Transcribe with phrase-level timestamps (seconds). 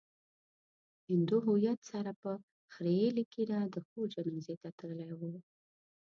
[1.09, 2.31] هندو هويت سره په
[2.73, 5.21] خريلې ږيره د خور جنازې ته تللی و.